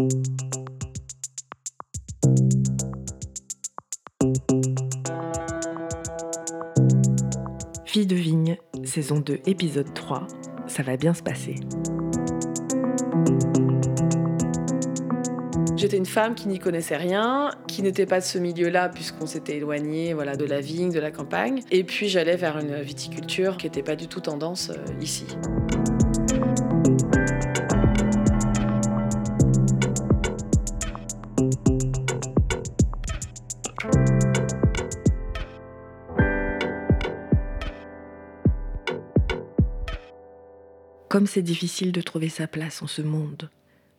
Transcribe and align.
Fille 0.00 0.08
de 8.06 8.14
vigne, 8.14 8.56
saison 8.84 9.20
2, 9.20 9.40
épisode 9.46 9.92
3, 9.92 10.26
ça 10.68 10.82
va 10.82 10.96
bien 10.96 11.12
se 11.12 11.22
passer. 11.22 11.56
J'étais 15.76 15.98
une 15.98 16.06
femme 16.06 16.34
qui 16.34 16.48
n'y 16.48 16.58
connaissait 16.58 16.96
rien, 16.96 17.50
qui 17.66 17.82
n'était 17.82 18.06
pas 18.06 18.20
de 18.20 18.24
ce 18.24 18.38
milieu-là 18.38 18.88
puisqu'on 18.88 19.26
s'était 19.26 19.56
éloigné 19.56 20.14
voilà, 20.14 20.36
de 20.36 20.46
la 20.46 20.60
vigne, 20.60 20.92
de 20.92 21.00
la 21.00 21.10
campagne. 21.10 21.60
Et 21.70 21.84
puis 21.84 22.08
j'allais 22.08 22.36
vers 22.36 22.58
une 22.58 22.80
viticulture 22.80 23.58
qui 23.58 23.66
n'était 23.66 23.82
pas 23.82 23.96
du 23.96 24.06
tout 24.06 24.20
tendance 24.20 24.70
euh, 24.70 25.02
ici. 25.02 25.26
Comme 41.10 41.26
c'est 41.26 41.42
difficile 41.42 41.90
de 41.90 42.02
trouver 42.02 42.28
sa 42.28 42.46
place 42.46 42.82
en 42.82 42.86
ce 42.86 43.02
monde. 43.02 43.50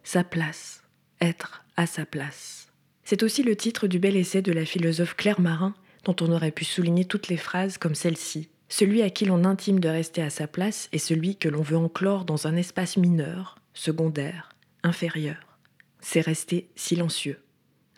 Sa 0.01 0.23
place, 0.23 0.81
être 1.19 1.65
à 1.75 1.85
sa 1.85 2.05
place. 2.05 2.69
C'est 3.03 3.21
aussi 3.21 3.43
le 3.43 3.57
titre 3.57 3.87
du 3.87 3.99
bel 3.99 4.15
essai 4.15 4.41
de 4.41 4.53
la 4.53 4.63
philosophe 4.63 5.17
Claire 5.17 5.41
Marin, 5.41 5.75
dont 6.05 6.15
on 6.21 6.31
aurait 6.31 6.51
pu 6.51 6.63
souligner 6.63 7.03
toutes 7.03 7.27
les 7.27 7.35
phrases 7.35 7.77
comme 7.77 7.95
celle-ci. 7.95 8.47
Celui 8.69 9.01
à 9.01 9.09
qui 9.09 9.25
l'on 9.25 9.43
intime 9.43 9.81
de 9.81 9.89
rester 9.89 10.21
à 10.21 10.29
sa 10.29 10.47
place 10.47 10.87
est 10.93 10.99
celui 10.99 11.35
que 11.35 11.49
l'on 11.49 11.61
veut 11.61 11.75
enclore 11.75 12.23
dans 12.23 12.47
un 12.47 12.55
espace 12.55 12.95
mineur, 12.95 13.57
secondaire, 13.73 14.55
inférieur. 14.81 15.59
C'est 15.99 16.21
rester 16.21 16.69
silencieux. 16.77 17.41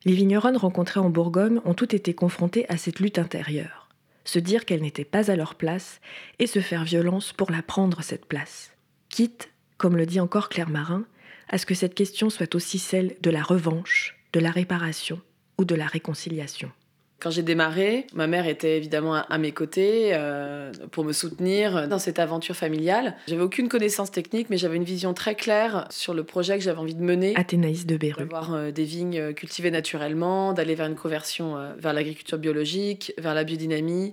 Les 0.05 0.15
vigneronnes 0.15 0.57
rencontrées 0.57 1.01
en 1.01 1.11
Bourgogne 1.11 1.61
ont 1.65 1.75
toutes 1.75 1.93
été 1.93 2.15
confrontées 2.15 2.67
à 2.67 2.77
cette 2.77 2.99
lutte 2.99 3.19
intérieure. 3.19 3.89
Se 4.25 4.39
dire 4.39 4.65
qu'elles 4.65 4.81
n'étaient 4.81 5.05
pas 5.05 5.29
à 5.29 5.35
leur 5.35 5.53
place 5.53 6.01
et 6.39 6.47
se 6.47 6.61
faire 6.61 6.83
violence 6.83 7.31
pour 7.31 7.51
la 7.51 7.61
prendre 7.61 8.01
cette 8.01 8.25
place 8.25 8.72
quitte, 9.13 9.51
comme 9.77 9.95
le 9.95 10.07
dit 10.07 10.19
encore 10.19 10.49
Claire 10.49 10.71
Marin, 10.71 11.03
à 11.47 11.59
ce 11.59 11.67
que 11.67 11.75
cette 11.75 11.93
question 11.93 12.31
soit 12.31 12.55
aussi 12.55 12.79
celle 12.79 13.15
de 13.21 13.29
la 13.29 13.43
revanche, 13.43 14.17
de 14.33 14.39
la 14.39 14.49
réparation 14.49 15.21
ou 15.59 15.65
de 15.65 15.75
la 15.75 15.85
réconciliation. 15.85 16.71
Quand 17.19 17.29
j'ai 17.29 17.43
démarré, 17.43 18.07
ma 18.15 18.25
mère 18.25 18.47
était 18.47 18.75
évidemment 18.75 19.13
à 19.13 19.37
mes 19.37 19.51
côtés 19.51 20.09
euh, 20.13 20.71
pour 20.89 21.05
me 21.05 21.13
soutenir 21.13 21.87
dans 21.87 21.99
cette 21.99 22.17
aventure 22.17 22.55
familiale. 22.55 23.15
J'avais 23.27 23.43
aucune 23.43 23.69
connaissance 23.69 24.09
technique, 24.09 24.49
mais 24.49 24.57
j'avais 24.57 24.77
une 24.77 24.83
vision 24.83 25.13
très 25.13 25.35
claire 25.35 25.87
sur 25.91 26.15
le 26.15 26.23
projet 26.23 26.57
que 26.57 26.63
j'avais 26.63 26.79
envie 26.79 26.95
de 26.95 27.03
mener. 27.03 27.33
Athénaïs 27.35 27.85
de 27.85 27.97
Béru. 27.97 28.23
D'avoir 28.23 28.55
euh, 28.55 28.71
des 28.71 28.83
vignes 28.83 29.33
cultivées 29.35 29.71
naturellement, 29.71 30.53
d'aller 30.53 30.73
vers 30.73 30.87
une 30.87 30.95
conversion 30.95 31.55
euh, 31.55 31.73
vers 31.77 31.93
l'agriculture 31.93 32.39
biologique, 32.39 33.13
vers 33.19 33.35
la 33.35 33.43
biodynamie, 33.43 34.11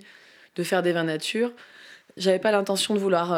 de 0.57 0.63
faire 0.63 0.83
des 0.83 0.93
vins 0.93 1.05
nature. 1.05 1.53
J'avais 2.19 2.39
pas 2.39 2.53
l'intention 2.53 2.93
de 2.93 2.99
vouloir 2.99 3.35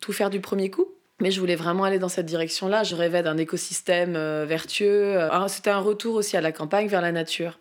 tout 0.00 0.12
faire 0.12 0.28
du 0.28 0.40
premier 0.40 0.70
coup. 0.70 0.88
Mais 1.20 1.32
je 1.32 1.40
voulais 1.40 1.56
vraiment 1.56 1.84
aller 1.84 1.98
dans 1.98 2.08
cette 2.08 2.26
direction-là. 2.26 2.84
Je 2.84 2.94
rêvais 2.94 3.22
d'un 3.22 3.36
écosystème 3.38 4.14
euh, 4.14 4.44
vertueux. 4.46 5.16
Euh, 5.16 5.48
c'était 5.48 5.70
un 5.70 5.80
retour 5.80 6.14
aussi 6.14 6.36
à 6.36 6.40
la 6.40 6.52
campagne, 6.52 6.86
vers 6.86 7.00
la 7.00 7.10
nature. 7.10 7.58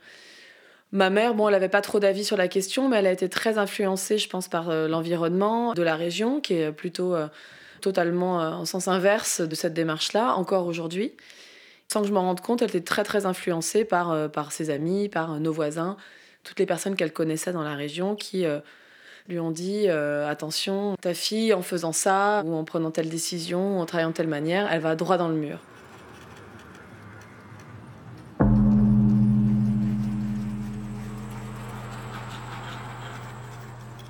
Ma 0.91 1.09
mère, 1.09 1.33
bon, 1.33 1.47
elle 1.47 1.53
n'avait 1.53 1.67
pas 1.67 1.81
trop 1.81 1.99
d'avis 1.99 2.23
sur 2.23 2.37
la 2.37 2.47
question, 2.47 2.87
mais 2.87 2.97
elle 2.97 3.07
a 3.07 3.11
été 3.11 3.29
très 3.29 3.57
influencée, 3.57 4.19
je 4.19 4.29
pense, 4.29 4.47
par 4.47 4.69
euh, 4.69 4.87
l'environnement 4.87 5.73
de 5.73 5.81
la 5.81 5.95
région, 5.95 6.39
qui 6.39 6.53
est 6.53 6.71
plutôt 6.71 7.15
totalement 7.81 8.37
en 8.37 8.65
sens 8.65 8.87
inverse 8.87 9.41
de 9.41 9.55
cette 9.55 9.73
démarche-là, 9.73 10.35
encore 10.35 10.67
aujourd'hui. 10.67 11.13
Sans 11.91 12.01
que 12.01 12.07
je 12.07 12.13
m'en 12.13 12.21
rende 12.21 12.41
compte, 12.41 12.61
elle 12.61 12.69
était 12.69 12.81
très, 12.81 13.03
très 13.03 13.25
influencée 13.25 13.85
par, 13.85 14.31
par 14.31 14.51
ses 14.51 14.69
amis, 14.69 15.09
par 15.09 15.39
nos 15.39 15.51
voisins, 15.51 15.97
toutes 16.43 16.59
les 16.59 16.65
personnes 16.65 16.95
qu'elle 16.95 17.13
connaissait 17.13 17.53
dans 17.53 17.63
la 17.63 17.75
région 17.75 18.15
qui 18.15 18.45
lui 19.27 19.39
ont 19.39 19.51
dit 19.51 19.85
euh, 19.87 20.27
attention, 20.29 20.95
ta 21.01 21.13
fille 21.13 21.53
en 21.53 21.61
faisant 21.61 21.91
ça, 21.91 22.43
ou 22.45 22.55
en 22.55 22.63
prenant 22.63 22.91
telle 22.91 23.09
décision, 23.09 23.77
ou 23.77 23.81
en 23.81 23.85
travaillant 23.85 24.09
de 24.09 24.15
telle 24.15 24.27
manière, 24.27 24.71
elle 24.71 24.81
va 24.81 24.95
droit 24.95 25.17
dans 25.17 25.27
le 25.27 25.35
mur. 25.35 25.59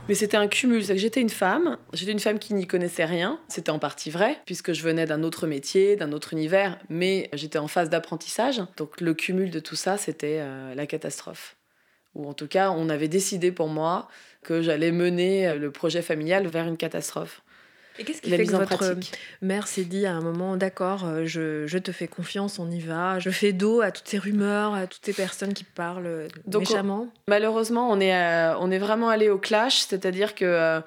Mais 0.07 0.16
c'était 0.16 0.38
un 0.38 0.47
cumul, 0.47 0.85
c'est 0.85 0.94
que 0.94 1.01
j'étais 1.01 1.19
une 1.19 1.29
femme, 1.29 1.77
j'étais 1.91 2.13
une 2.13 2.19
femme 2.19 2.39
qui 2.39 2.53
n'y 2.53 2.66
connaissait 2.66 3.03
rien, 3.03 3.41
c'était 3.50 3.72
en 3.72 3.79
partie 3.79 4.09
vrai, 4.09 4.38
puisque 4.45 4.72
je 4.72 4.81
venais 4.81 5.06
d'un 5.06 5.22
autre 5.22 5.47
métier, 5.47 5.97
d'un 5.97 6.13
autre 6.13 6.31
univers, 6.31 6.79
mais 6.89 7.29
j'étais 7.33 7.59
en 7.59 7.67
phase 7.67 7.89
d'apprentissage. 7.89 8.61
Donc 8.77 9.01
le 9.01 9.13
cumul 9.13 9.51
de 9.51 9.59
tout 9.59 9.75
ça, 9.75 9.97
c'était 9.97 10.38
euh, 10.39 10.73
la 10.75 10.88
catastrophe. 10.88 11.56
Ou 12.17 12.28
en 12.28 12.33
tout 12.33 12.47
cas, 12.47 12.72
on 12.72 12.89
avait 12.89 13.07
décidé 13.07 13.51
pour 13.51 13.69
moi 13.69 14.09
que 14.44 14.61
j'allais 14.61 14.91
mener 14.91 15.55
le 15.55 15.72
projet 15.72 16.01
familial 16.01 16.47
vers 16.47 16.67
une 16.67 16.78
catastrophe. 16.78 17.41
Et 18.00 18.03
qu'est-ce 18.03 18.22
qui 18.22 18.29
fait 18.29 18.45
que 18.45 18.51
votre 18.51 18.95
mère 19.41 19.67
s'est 19.67 19.83
dit 19.83 20.05
à 20.05 20.13
un 20.13 20.22
moment, 20.22 20.56
d'accord, 20.56 21.06
euh, 21.06 21.25
je, 21.25 21.77
te 21.77 21.91
fais 21.91 22.07
confiance, 22.07 22.59
on 22.59 22.69
y 22.69 22.79
va, 22.79 23.19
je 23.19 23.29
fais 23.29 23.53
dos 23.53 23.81
à 23.81 23.91
toutes 23.91 24.07
ces 24.07 24.19
rumeurs, 24.19 24.73
à 24.73 24.88
toutes 24.88 25.06
ces 25.06 25.13
personnes 25.13 25.53
qui 25.53 25.63
parlent 25.63 26.27
Donc, 26.45 26.61
méchamment? 26.61 27.07
Malheureusement, 27.27 27.89
on 27.89 28.00
est, 28.00 28.16
euh, 28.16 28.56
on 28.59 28.69
est 28.69 28.77
vraiment 28.77 29.09
allé 29.09 29.29
au 29.29 29.39
clash, 29.39 29.79
c'est-à-dire 29.79 30.35
que 30.35 30.45
euh, 30.45 30.79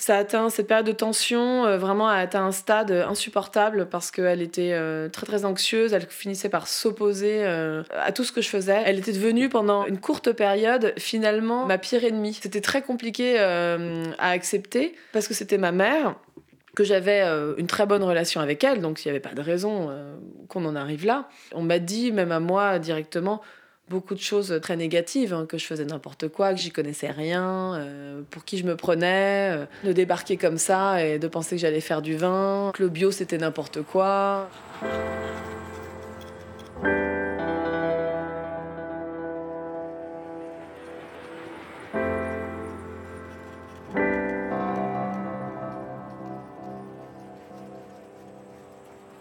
ça 0.00 0.16
atteint 0.16 0.48
cette 0.48 0.66
période 0.66 0.86
de 0.86 0.92
tension, 0.92 1.66
euh, 1.66 1.76
vraiment 1.76 2.08
a 2.08 2.14
atteint 2.14 2.44
un 2.44 2.52
stade 2.52 2.90
insupportable 2.90 3.86
parce 3.86 4.10
qu'elle 4.10 4.40
était 4.40 4.72
euh, 4.72 5.10
très 5.10 5.26
très 5.26 5.44
anxieuse, 5.44 5.92
elle 5.92 6.06
finissait 6.08 6.48
par 6.48 6.68
s'opposer 6.68 7.44
euh, 7.44 7.82
à 7.90 8.10
tout 8.10 8.24
ce 8.24 8.32
que 8.32 8.40
je 8.40 8.48
faisais. 8.48 8.82
Elle 8.86 8.98
était 8.98 9.12
devenue 9.12 9.50
pendant 9.50 9.84
une 9.84 10.00
courte 10.00 10.32
période 10.32 10.94
finalement 10.96 11.66
ma 11.66 11.76
pire 11.76 12.02
ennemie. 12.02 12.32
C'était 12.32 12.62
très 12.62 12.80
compliqué 12.80 13.38
à 13.38 14.30
accepter 14.30 14.94
parce 15.12 15.28
que 15.28 15.34
c'était 15.34 15.58
ma 15.58 15.72
mère 15.72 16.16
que 16.74 16.84
j'avais 16.84 17.22
une 17.58 17.66
très 17.66 17.84
bonne 17.84 18.02
relation 18.02 18.40
avec 18.40 18.64
elle, 18.64 18.80
donc 18.80 19.04
il 19.04 19.08
n'y 19.08 19.10
avait 19.10 19.20
pas 19.20 19.34
de 19.34 19.42
raison 19.42 19.90
qu'on 20.48 20.64
en 20.64 20.76
arrive 20.76 21.04
là. 21.04 21.28
On 21.52 21.62
m'a 21.62 21.78
dit, 21.78 22.12
même 22.12 22.32
à 22.32 22.40
moi 22.40 22.78
directement, 22.78 23.42
beaucoup 23.90 24.14
de 24.14 24.20
choses 24.20 24.60
très 24.62 24.76
négatives, 24.76 25.34
hein, 25.34 25.46
que 25.46 25.58
je 25.58 25.66
faisais 25.66 25.84
n'importe 25.84 26.28
quoi, 26.28 26.54
que 26.54 26.60
j'y 26.60 26.70
connaissais 26.70 27.10
rien, 27.10 27.74
euh, 27.74 28.22
pour 28.30 28.44
qui 28.44 28.56
je 28.56 28.64
me 28.64 28.76
prenais, 28.76 29.50
euh, 29.52 29.66
de 29.84 29.92
débarquer 29.92 30.36
comme 30.36 30.58
ça 30.58 31.04
et 31.04 31.18
de 31.18 31.28
penser 31.28 31.56
que 31.56 31.60
j'allais 31.60 31.80
faire 31.80 32.00
du 32.00 32.16
vin, 32.16 32.70
que 32.72 32.84
le 32.84 32.88
bio 32.88 33.10
c'était 33.10 33.38
n'importe 33.38 33.82
quoi. 33.82 34.48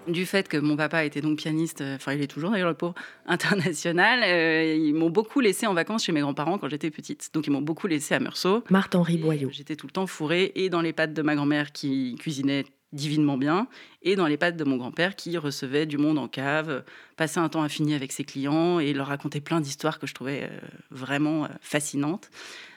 Du 0.10 0.26
fait 0.26 0.48
que 0.48 0.58
mon 0.58 0.76
papa 0.76 1.06
était 1.06 1.22
donc 1.22 1.38
pianiste, 1.38 1.82
euh, 1.82 1.96
enfin 1.96 2.14
il 2.14 2.22
est 2.22 2.28
toujours 2.28 2.52
d'ailleurs 2.52 2.70
le 2.70 2.76
pauvre, 2.76 2.96
international, 3.26 4.22
euh, 4.24 4.76
ils 4.76 4.94
m'ont 4.94 5.10
beaucoup 5.10 5.40
laissé 5.40 5.68
en 5.68 5.74
vacances 5.74 6.06
chez 6.06 6.12
mes 6.12 6.22
grands-parents 6.22 6.58
quand 6.58 6.70
j'étais 6.70 6.92
petite. 6.92 7.30
Donc 7.34 7.48
ils 7.48 7.52
m'ont 7.52 7.62
beaucoup 7.62 7.88
laissé 7.88 8.16
à 8.16 8.20
Meursault. 8.20 8.64
Marthe-Henri 8.70 9.18
Boyau. 9.18 9.50
J'étais 9.52 9.76
tout 9.76 9.88
le 9.88 9.92
temps 9.92 10.08
fourrée 10.08 10.52
et 10.56 10.70
dans 10.70 10.82
les 10.82 10.94
pattes 10.94 11.14
de 11.14 11.22
ma 11.22 11.36
grand-mère 11.36 11.72
qui 11.72 12.16
cuisinait 12.20 12.66
divinement 12.92 13.38
bien, 13.38 13.68
et 14.02 14.16
dans 14.16 14.26
les 14.26 14.38
pattes 14.38 14.58
de 14.58 14.64
mon 14.64 14.76
grand-père 14.78 15.16
qui 15.16 15.38
recevait 15.38 15.86
du 15.86 16.00
monde 16.00 16.18
en 16.18 16.28
cave, 16.28 16.84
passait 17.18 17.40
un 17.40 17.48
temps 17.48 17.62
infini 17.62 17.94
avec 17.94 18.12
ses 18.12 18.24
clients 18.24 18.80
et 18.80 18.94
leur 18.94 19.08
racontait 19.08 19.42
plein 19.42 19.62
d'histoires 19.62 20.00
que 20.00 20.08
je 20.08 20.16
trouvais 20.16 20.50
euh, 20.52 20.60
vraiment 20.90 21.48
fascinantes. 21.62 22.32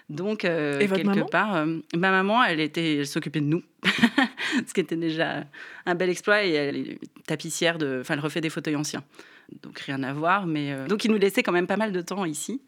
Donc, 0.09 0.45
euh, 0.45 0.81
Et 0.81 0.87
votre 0.87 1.03
quelque 1.03 1.31
part, 1.31 1.57
euh, 1.57 1.79
ma 1.95 2.11
maman, 2.11 2.43
elle, 2.45 2.61
était, 2.61 2.99
elle 2.99 3.07
s'occupait 3.07 3.41
de 3.41 3.47
nous, 3.47 3.63
ce 4.67 4.75
qui 4.75 4.81
était 4.81 4.97
déjà 4.97 5.45
un 5.87 5.95
bel 5.95 6.11
exploit. 6.11 6.45
Et 6.45 6.53
elle 6.53 6.77
est 6.77 6.99
tapissière, 7.27 7.79
de, 7.79 7.99
enfin, 8.01 8.15
elle 8.15 8.21
refait 8.21 8.41
des 8.41 8.51
fauteuils 8.51 8.77
anciens. 8.77 9.05
Donc, 9.63 9.79
rien 9.81 10.03
à 10.03 10.13
voir. 10.13 10.47
Mais, 10.47 10.73
euh, 10.73 10.87
donc, 10.87 11.05
il 11.05 11.11
nous 11.11 11.19
laissait 11.19 11.43
quand 11.43 11.53
même 11.53 11.67
pas 11.67 11.77
mal 11.77 11.93
de 11.93 12.01
temps 12.01 12.25
ici. 12.25 12.63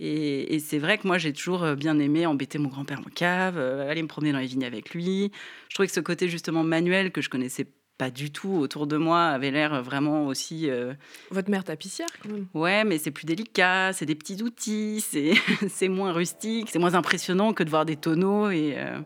Et, 0.00 0.54
et 0.54 0.58
c'est 0.58 0.78
vrai 0.78 0.98
que 0.98 1.06
moi, 1.06 1.18
j'ai 1.18 1.32
toujours 1.32 1.74
bien 1.76 1.98
aimé 1.98 2.26
embêter 2.26 2.58
mon 2.58 2.68
grand-père 2.68 3.00
en 3.00 3.10
cave, 3.10 3.58
aller 3.58 4.02
me 4.02 4.08
promener 4.08 4.32
dans 4.32 4.40
les 4.40 4.46
vignes 4.46 4.64
avec 4.64 4.92
lui. 4.94 5.30
Je 5.68 5.74
trouvais 5.74 5.86
que 5.86 5.94
ce 5.94 6.00
côté 6.00 6.28
justement 6.28 6.64
manuel 6.64 7.12
que 7.12 7.20
je 7.20 7.30
connaissais 7.30 7.66
pas 7.98 8.10
du 8.10 8.30
tout 8.32 8.52
autour 8.52 8.86
de 8.86 8.96
moi 8.96 9.26
avait 9.26 9.50
l'air 9.50 9.82
vraiment 9.82 10.26
aussi. 10.26 10.68
Euh, 10.68 10.94
Votre 11.30 11.50
mère 11.50 11.64
tapissière, 11.64 12.08
quand 12.22 12.30
même. 12.30 12.46
Ouais, 12.54 12.84
mais 12.84 12.98
c'est 12.98 13.10
plus 13.10 13.24
délicat, 13.24 13.92
c'est 13.92 14.06
des 14.06 14.14
petits 14.14 14.42
outils, 14.42 15.00
c'est 15.00 15.88
moins 15.88 16.12
rustique, 16.12 16.68
c'est 16.70 16.78
moins 16.78 16.94
impressionnant 16.94 17.52
que 17.52 17.62
de 17.62 17.70
voir 17.70 17.84
des 17.84 17.96
tonneaux 17.96 18.50
et. 18.50 18.74
Euh, 18.76 18.98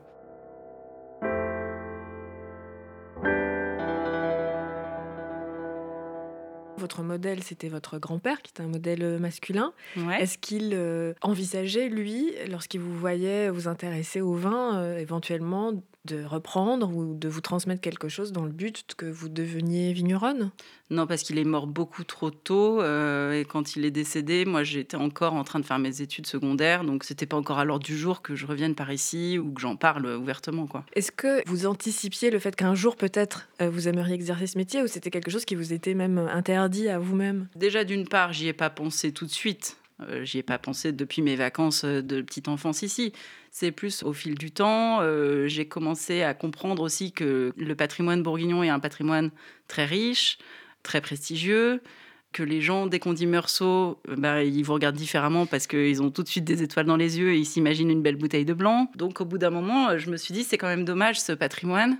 Votre 6.98 7.06
modèle, 7.10 7.44
c'était 7.44 7.68
votre 7.68 7.98
grand-père, 7.98 8.42
qui 8.42 8.50
était 8.50 8.64
un 8.64 8.66
modèle 8.68 9.04
euh, 9.04 9.18
masculin. 9.20 9.72
Est-ce 10.18 10.36
qu'il 10.36 10.76
envisageait, 11.22 11.88
lui, 11.88 12.32
lorsqu'il 12.50 12.80
vous 12.80 12.98
voyait 12.98 13.50
vous 13.50 13.68
intéresser 13.68 14.20
au 14.20 14.34
vin, 14.34 14.96
éventuellement 14.96 15.74
de 16.04 16.24
reprendre 16.24 16.90
ou 16.94 17.14
de 17.14 17.28
vous 17.28 17.40
transmettre 17.40 17.80
quelque 17.80 18.08
chose 18.08 18.32
dans 18.32 18.44
le 18.44 18.50
but 18.52 18.84
que 18.96 19.06
vous 19.06 19.28
deveniez 19.28 19.92
vigneronne? 19.92 20.50
Non, 20.90 21.06
parce 21.06 21.22
qu'il 21.22 21.38
est 21.38 21.44
mort 21.44 21.66
beaucoup 21.66 22.04
trop 22.04 22.30
tôt. 22.30 22.80
euh, 22.80 23.38
et 23.38 23.44
quand 23.44 23.76
il 23.76 23.84
est 23.84 23.90
décédé, 23.90 24.46
moi, 24.46 24.62
j'étais 24.62 24.96
encore 24.96 25.34
en 25.34 25.44
train 25.44 25.60
de 25.60 25.66
faire 25.66 25.78
mes 25.78 26.00
études 26.00 26.26
secondaires. 26.26 26.84
Donc, 26.84 27.04
c'était 27.04 27.26
pas 27.26 27.36
encore 27.36 27.58
à 27.58 27.64
l'ordre 27.64 27.84
du 27.84 27.96
jour 27.96 28.22
que 28.22 28.34
je 28.34 28.46
revienne 28.46 28.74
par 28.74 28.90
ici 28.90 29.38
ou 29.38 29.52
que 29.52 29.60
j'en 29.60 29.76
parle 29.76 30.06
ouvertement, 30.06 30.66
quoi. 30.66 30.84
Est-ce 30.94 31.12
que 31.12 31.46
vous 31.46 31.66
anticipiez 31.66 32.30
le 32.30 32.38
fait 32.38 32.56
qu'un 32.56 32.74
jour, 32.74 32.96
peut-être, 32.96 33.48
euh, 33.60 33.68
vous 33.68 33.86
aimeriez 33.86 34.14
exercer 34.14 34.46
ce 34.46 34.56
métier 34.56 34.82
ou 34.82 34.86
c'était 34.86 35.10
quelque 35.10 35.30
chose 35.30 35.44
qui 35.44 35.56
vous 35.56 35.72
était 35.74 35.94
même 35.94 36.18
interdit 36.18 36.87
vous-même 36.96 37.48
Déjà, 37.56 37.84
d'une 37.84 38.08
part, 38.08 38.32
j'y 38.32 38.48
ai 38.48 38.52
pas 38.52 38.70
pensé 38.70 39.12
tout 39.12 39.26
de 39.26 39.30
suite. 39.30 39.76
Euh, 40.00 40.24
j'y 40.24 40.38
ai 40.38 40.42
pas 40.42 40.58
pensé 40.58 40.92
depuis 40.92 41.22
mes 41.22 41.36
vacances 41.36 41.84
euh, 41.84 42.02
de 42.02 42.22
petite 42.22 42.48
enfance 42.48 42.82
ici. 42.82 43.12
C'est 43.50 43.72
plus 43.72 44.02
au 44.04 44.12
fil 44.12 44.36
du 44.36 44.50
temps. 44.50 45.00
euh, 45.00 45.48
j'ai 45.48 45.66
commencé 45.66 46.22
à 46.22 46.34
comprendre 46.34 46.82
aussi 46.82 47.12
que 47.12 47.52
le 47.56 47.74
patrimoine 47.74 48.22
bourguignon 48.22 48.62
est 48.62 48.68
un 48.68 48.78
patrimoine 48.78 49.30
très 49.66 49.84
riche, 49.84 50.38
très 50.82 51.00
prestigieux. 51.00 51.82
Que 52.30 52.42
les 52.42 52.60
gens, 52.60 52.86
dès 52.86 52.98
qu'on 52.98 53.14
dit 53.14 53.26
Meursault, 53.26 54.00
bah, 54.06 54.44
ils 54.44 54.62
vous 54.62 54.74
regardent 54.74 54.96
différemment 54.96 55.46
parce 55.46 55.66
qu'ils 55.66 56.02
ont 56.02 56.10
tout 56.10 56.22
de 56.22 56.28
suite 56.28 56.44
des 56.44 56.62
étoiles 56.62 56.84
dans 56.84 56.98
les 56.98 57.18
yeux 57.18 57.32
et 57.32 57.38
ils 57.38 57.46
s'imaginent 57.46 57.90
une 57.90 58.02
belle 58.02 58.16
bouteille 58.16 58.44
de 58.44 58.52
blanc. 58.52 58.90
Donc, 58.96 59.22
au 59.22 59.24
bout 59.24 59.38
d'un 59.38 59.50
moment, 59.50 59.96
je 59.96 60.10
me 60.10 60.18
suis 60.18 60.34
dit, 60.34 60.44
c'est 60.44 60.58
quand 60.58 60.66
même 60.66 60.84
dommage 60.84 61.18
ce 61.18 61.32
patrimoine 61.32 61.98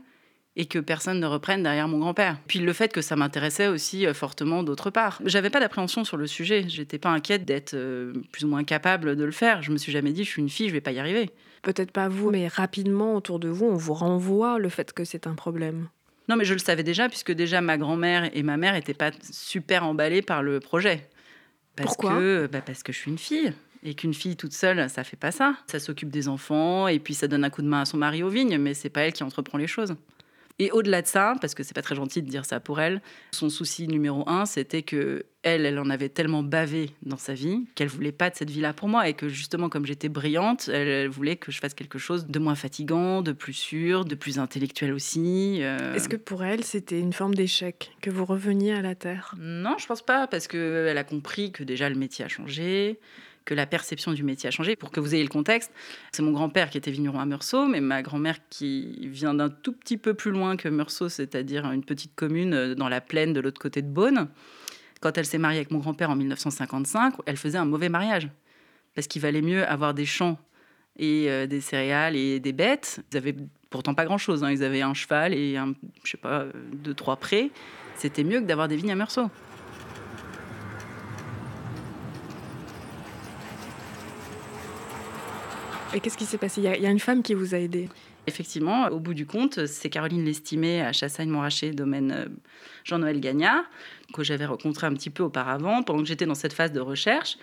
et 0.58 0.66
que 0.66 0.80
personne 0.80 1.20
ne 1.20 1.26
reprenne 1.26 1.62
derrière 1.62 1.86
mon 1.88 1.98
grand-père. 1.98 2.36
Puis 2.48 2.58
le 2.58 2.72
fait 2.72 2.92
que 2.92 3.00
ça 3.00 3.14
m'intéressait 3.14 3.68
aussi 3.68 4.06
euh, 4.06 4.12
fortement 4.12 4.64
d'autre 4.64 4.90
part. 4.90 5.20
J'avais 5.24 5.50
pas 5.50 5.60
d'appréhension 5.60 6.04
sur 6.04 6.16
le 6.16 6.26
sujet, 6.26 6.64
j'étais 6.68 6.98
pas 6.98 7.10
inquiète 7.10 7.44
d'être 7.44 7.74
euh, 7.74 8.12
plus 8.32 8.44
ou 8.44 8.48
moins 8.48 8.64
capable 8.64 9.14
de 9.16 9.24
le 9.24 9.30
faire. 9.30 9.62
Je 9.62 9.70
me 9.70 9.78
suis 9.78 9.92
jamais 9.92 10.12
dit 10.12 10.24
je 10.24 10.30
suis 10.30 10.42
une 10.42 10.50
fille, 10.50 10.68
je 10.68 10.74
vais 10.74 10.80
pas 10.80 10.90
y 10.90 10.98
arriver. 10.98 11.30
Peut-être 11.62 11.92
pas 11.92 12.08
vous, 12.08 12.30
mais 12.30 12.48
rapidement 12.48 13.14
autour 13.14 13.38
de 13.38 13.48
vous, 13.48 13.66
on 13.66 13.76
vous 13.76 13.94
renvoie 13.94 14.58
le 14.58 14.68
fait 14.68 14.92
que 14.92 15.04
c'est 15.04 15.28
un 15.28 15.34
problème. 15.34 15.88
Non 16.28 16.36
mais 16.36 16.44
je 16.44 16.52
le 16.52 16.58
savais 16.58 16.82
déjà 16.82 17.08
puisque 17.08 17.32
déjà 17.32 17.60
ma 17.60 17.78
grand-mère 17.78 18.28
et 18.36 18.42
ma 18.42 18.56
mère 18.56 18.74
étaient 18.74 18.94
pas 18.94 19.12
super 19.22 19.84
emballées 19.84 20.22
par 20.22 20.42
le 20.42 20.58
projet. 20.58 21.08
Parce 21.76 21.94
Pourquoi 21.94 22.14
que 22.14 22.48
bah, 22.50 22.60
parce 22.60 22.82
que 22.82 22.92
je 22.92 22.98
suis 22.98 23.10
une 23.10 23.18
fille. 23.18 23.52
Et 23.84 23.94
qu'une 23.94 24.12
fille 24.12 24.34
toute 24.34 24.54
seule, 24.54 24.90
ça 24.90 25.04
fait 25.04 25.16
pas 25.16 25.30
ça. 25.30 25.54
Ça 25.68 25.78
s'occupe 25.78 26.10
des 26.10 26.26
enfants 26.26 26.88
et 26.88 26.98
puis 26.98 27.14
ça 27.14 27.28
donne 27.28 27.44
un 27.44 27.50
coup 27.50 27.62
de 27.62 27.68
main 27.68 27.82
à 27.82 27.84
son 27.84 27.96
mari 27.96 28.24
aux 28.24 28.28
vignes, 28.28 28.58
mais 28.58 28.74
c'est 28.74 28.90
pas 28.90 29.02
elle 29.02 29.12
qui 29.12 29.22
entreprend 29.22 29.56
les 29.56 29.68
choses. 29.68 29.94
Et 30.58 30.70
au-delà 30.72 31.02
de 31.02 31.06
ça, 31.06 31.34
parce 31.40 31.54
que 31.54 31.62
c'est 31.62 31.74
pas 31.74 31.82
très 31.82 31.94
gentil 31.94 32.22
de 32.22 32.28
dire 32.28 32.44
ça 32.44 32.58
pour 32.58 32.80
elle, 32.80 33.00
son 33.32 33.48
souci 33.48 33.86
numéro 33.86 34.28
un, 34.28 34.44
c'était 34.44 34.82
que 34.82 35.24
elle, 35.42 35.64
elle 35.64 35.78
en 35.78 35.88
avait 35.88 36.08
tellement 36.08 36.42
bavé 36.42 36.90
dans 37.02 37.16
sa 37.16 37.32
vie 37.32 37.66
qu'elle 37.76 37.88
voulait 37.88 38.12
pas 38.12 38.28
de 38.28 38.34
cette 38.34 38.50
vie-là 38.50 38.72
pour 38.72 38.88
moi 38.88 39.08
et 39.08 39.14
que 39.14 39.28
justement, 39.28 39.68
comme 39.68 39.86
j'étais 39.86 40.08
brillante, 40.08 40.68
elle, 40.68 40.88
elle 40.88 41.08
voulait 41.08 41.36
que 41.36 41.52
je 41.52 41.60
fasse 41.60 41.74
quelque 41.74 41.98
chose 41.98 42.26
de 42.26 42.38
moins 42.40 42.56
fatigant, 42.56 43.22
de 43.22 43.30
plus 43.32 43.52
sûr, 43.52 44.04
de 44.04 44.16
plus 44.16 44.40
intellectuel 44.40 44.92
aussi. 44.92 45.58
euh. 45.62 45.94
Est-ce 45.94 46.08
que 46.08 46.16
pour 46.16 46.42
elle, 46.44 46.64
c'était 46.64 46.98
une 46.98 47.12
forme 47.12 47.34
d'échec, 47.34 47.92
que 48.02 48.10
vous 48.10 48.24
reveniez 48.24 48.72
à 48.74 48.82
la 48.82 48.96
Terre? 48.96 49.34
Non, 49.38 49.76
je 49.78 49.86
pense 49.86 50.02
pas, 50.02 50.26
parce 50.26 50.48
qu'elle 50.48 50.98
a 50.98 51.04
compris 51.04 51.52
que 51.52 51.62
déjà 51.62 51.88
le 51.88 51.94
métier 51.94 52.24
a 52.24 52.28
changé, 52.28 52.98
que 53.48 53.54
la 53.54 53.64
perception 53.64 54.12
du 54.12 54.24
métier 54.24 54.48
a 54.48 54.50
changé. 54.50 54.76
Pour 54.76 54.90
que 54.90 55.00
vous 55.00 55.14
ayez 55.14 55.22
le 55.22 55.30
contexte, 55.30 55.72
c'est 56.12 56.20
mon 56.20 56.32
grand-père 56.32 56.68
qui 56.68 56.76
était 56.76 56.90
vigneron 56.90 57.18
à 57.18 57.24
Meursault, 57.24 57.66
mais 57.66 57.80
ma 57.80 58.02
grand-mère 58.02 58.36
qui 58.50 59.08
vient 59.08 59.32
d'un 59.32 59.48
tout 59.48 59.72
petit 59.72 59.96
peu 59.96 60.12
plus 60.12 60.30
loin 60.30 60.58
que 60.58 60.68
Meursault, 60.68 61.08
c'est-à-dire 61.08 61.64
une 61.72 61.82
petite 61.82 62.14
commune 62.14 62.52
euh, 62.52 62.74
dans 62.74 62.90
la 62.90 63.00
plaine 63.00 63.32
de 63.32 63.40
l'autre 63.40 63.58
côté 63.58 63.80
de 63.80 63.88
Beaune. 63.88 64.28
Quand 65.00 65.16
elle 65.16 65.24
s'est 65.24 65.38
mariée 65.38 65.60
avec 65.60 65.70
mon 65.70 65.78
grand-père 65.78 66.10
en 66.10 66.16
1955, 66.16 67.14
elle 67.24 67.38
faisait 67.38 67.56
un 67.56 67.64
mauvais 67.64 67.88
mariage. 67.88 68.28
Parce 68.94 69.06
qu'il 69.06 69.22
valait 69.22 69.40
mieux 69.40 69.66
avoir 69.66 69.94
des 69.94 70.04
champs 70.04 70.38
et 70.98 71.30
euh, 71.30 71.46
des 71.46 71.62
céréales 71.62 72.16
et 72.16 72.40
des 72.40 72.52
bêtes. 72.52 73.00
Ils 73.12 73.16
avaient 73.16 73.36
pourtant 73.70 73.94
pas 73.94 74.04
grand-chose. 74.04 74.44
hein. 74.44 74.50
Ils 74.50 74.62
avaient 74.62 74.82
un 74.82 74.92
cheval 74.92 75.32
et 75.32 75.56
un, 75.56 75.72
je 76.04 76.10
sais 76.10 76.18
pas, 76.18 76.40
euh, 76.40 76.52
deux, 76.74 76.92
trois 76.92 77.16
prés. 77.16 77.50
C'était 77.96 78.24
mieux 78.24 78.40
que 78.40 78.46
d'avoir 78.46 78.68
des 78.68 78.76
vignes 78.76 78.92
à 78.92 78.96
Meursault. 78.96 79.30
Et 85.94 86.00
qu'est-ce 86.00 86.18
qui 86.18 86.26
s'est 86.26 86.38
passé? 86.38 86.60
Il 86.60 86.82
y, 86.82 86.86
a, 86.86 86.90
une 86.90 86.98
femme 86.98 87.22
qui 87.22 87.32
vous 87.32 87.54
a 87.54 87.58
aidé? 87.58 87.88
Effectivement, 88.26 88.88
au 88.88 89.00
bout 89.00 89.14
du 89.14 89.24
compte, 89.24 89.64
c'est 89.64 89.88
Caroline 89.88 90.22
Lestimée 90.22 90.82
à 90.82 90.92
Chassagne-Montrachet, 90.92 91.70
domaine 91.70 92.12
euh, 92.12 92.26
Jean-Noël 92.84 93.20
Gagnard, 93.20 93.64
que 94.12 94.22
j'avais 94.22 94.44
rencontré 94.44 94.86
un 94.86 94.92
petit 94.92 95.08
peu 95.08 95.22
auparavant, 95.22 95.82
pendant 95.82 96.00
que 96.00 96.08
j'étais 96.08 96.26
dans 96.26 96.34
cette 96.34 96.52
phase 96.52 96.72
de 96.72 96.80
recherche, 96.80 97.38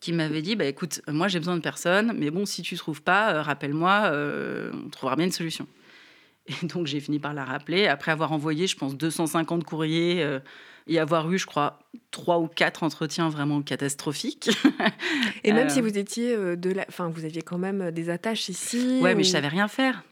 qui 0.00 0.14
m'avait 0.14 0.40
dit 0.40 0.56
bah, 0.56 0.64
écoute, 0.64 1.02
moi 1.08 1.28
j'ai 1.28 1.38
besoin 1.38 1.56
de 1.56 1.62
personne, 1.62 2.14
mais 2.16 2.30
bon, 2.30 2.46
si 2.46 2.62
tu 2.62 2.74
ne 2.74 2.78
trouves 2.78 3.02
pas, 3.02 3.34
euh, 3.34 3.42
rappelle-moi, 3.42 4.04
euh, 4.06 4.72
on 4.86 4.88
trouvera 4.88 5.16
bien 5.16 5.26
une 5.26 5.32
solution. 5.32 5.66
Et 6.46 6.66
donc 6.66 6.86
j'ai 6.86 7.00
fini 7.00 7.18
par 7.18 7.32
la 7.34 7.44
rappeler, 7.44 7.86
après 7.86 8.12
avoir 8.12 8.32
envoyé, 8.32 8.66
je 8.66 8.76
pense, 8.76 8.96
250 8.96 9.64
courriers 9.64 10.22
euh, 10.22 10.40
et 10.86 10.98
avoir 10.98 11.30
eu, 11.32 11.38
je 11.38 11.46
crois, 11.46 11.78
trois 12.10 12.38
ou 12.38 12.48
quatre 12.48 12.82
entretiens 12.82 13.28
vraiment 13.30 13.62
catastrophiques. 13.62 14.50
Et 15.44 15.52
même 15.52 15.68
Euh. 15.68 15.70
si 15.70 15.80
vous 15.80 15.96
étiez 15.96 16.34
euh, 16.34 16.56
de 16.56 16.70
la... 16.70 16.84
Enfin, 16.88 17.08
vous 17.08 17.24
aviez 17.24 17.40
quand 17.42 17.56
même 17.58 17.90
des 17.90 18.10
attaches 18.10 18.48
ici. 18.50 18.98
Ouais, 19.00 19.14
mais 19.14 19.24
je 19.24 19.30
savais 19.30 19.48
rien 19.48 19.68
faire. 19.68 20.02